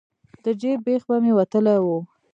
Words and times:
د 0.43 0.45
جیب 0.61 0.79
بیخ 0.85 1.01
به 1.09 1.15
مې 1.23 1.31
وتلی 1.37 1.77
و. 1.81 1.85